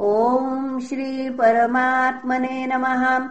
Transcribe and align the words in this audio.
ॐ 0.00 0.80
श्रीपरमात्मने 0.80 2.66
नमः। 2.66 3.28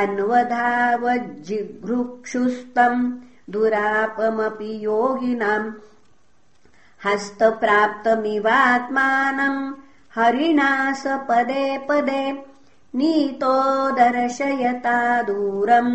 अन्वधावज्जिघृक्षुस्तम् 0.00 3.00
दुरापमपि 3.52 4.72
योगिनाम् 4.84 5.68
हस्तप्राप्तमिवात्मानम् 7.04 9.60
हरिणा 10.16 10.70
स 11.02 11.04
पदे 11.28 11.66
पदे 11.88 12.24
नीतो 12.98 13.56
दर्शयता 13.98 14.98
दूरम् 15.28 15.94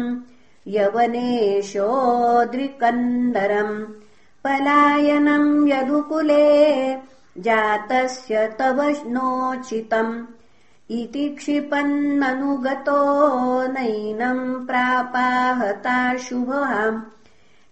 यवनेशोद्रिकन्दरम् 0.75 3.75
पलायनम् 4.43 5.51
यदुकुले 5.69 6.47
जातस्य 7.37 8.55
तव 8.59 9.03
नोचितम्। 9.07 10.23
इति 10.91 11.29
क्षिपन्ननुगतो 11.29 13.67
नैनम् 13.67 14.67
प्रापाहता 14.67 16.17
शुभः। 16.17 17.01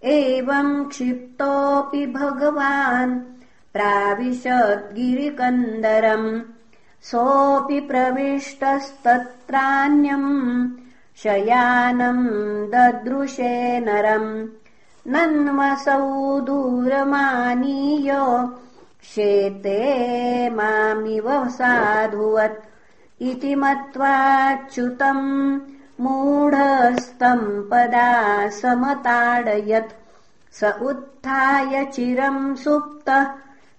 एवम् 0.04 0.84
क्षिप्तोऽपि 0.84 2.06
भगवान् 2.06 3.20
प्राविशद्गिरिकन्दरम्। 3.72 6.40
सोऽपि 7.02 7.80
प्रविष्टस्तत्रान्यम् 7.80 10.70
शयानम् 11.16 12.70
ददृशे 12.70 13.80
नरम्। 13.80 14.46
नन्मसौ 15.06 16.40
दूरमानीय 16.40 18.12
शेते 19.02 20.50
मामिव 20.50 21.48
साधुवत्। 21.48 23.22
इति 23.22 23.54
मत्वाच्युतम् 23.54 25.60
मूढस्तम् 26.00 27.70
पदा 27.70 28.48
समताडयत्। 28.48 29.92
स 30.52 30.64
उत्थाय 30.64 31.84
चिरम् 31.84 32.56
सुप्तः 32.56 33.26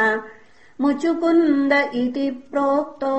मुचुकुन्द 0.80 1.72
इति 2.02 2.26
प्रोक्तो 2.50 3.16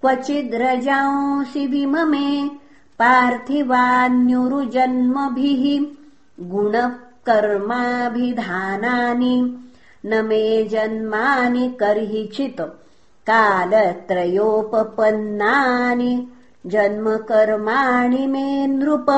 क्वचिद्रजांसि 0.01 1.67
विममे 1.67 2.66
पार्थिवान्युरुजन्मभिः 2.99 5.63
गुणकर्माभिधानानि 6.51 6.95
न 10.05 10.23
मे 10.25 10.43
जन्मानि 10.71 11.67
कर्हिचित् 11.81 12.61
कालत्रयोपपन्नानि 13.29 16.13
जन्मकर्माणि 16.73 18.23
मे 18.33 18.47
नृप 18.67 19.09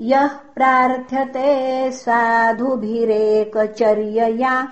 यः 0.00 0.26
प्रार्थ्यते 0.26 1.92
साधुभिरेकचर्यया। 1.92 4.68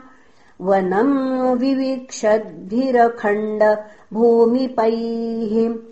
वनम् 0.61 1.59
विवीक्षद्भिरखण्ड 1.59 3.77
भूमिपैः 4.13 5.90